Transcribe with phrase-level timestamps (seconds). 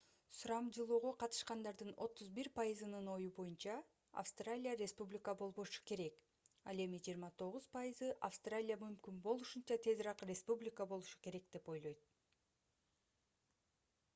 [0.35, 3.75] сурамжылоого катышкандардын 31 пайызынын ою боюнча
[4.21, 6.17] австралия республика болбошу керек
[6.71, 12.11] ал эми 29 пайызы австралия мүмкүн болушунча тезирээк республика болушу керек деп ойлойт